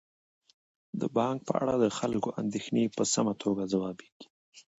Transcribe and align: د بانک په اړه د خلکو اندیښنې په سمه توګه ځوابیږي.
د 0.99 1.01
بانک 1.15 1.39
په 1.47 1.53
اړه 1.61 1.73
د 1.83 1.85
خلکو 1.97 2.29
اندیښنې 2.41 2.85
په 2.95 3.03
سمه 3.13 3.33
توګه 3.43 3.63
ځوابیږي. 3.73 4.27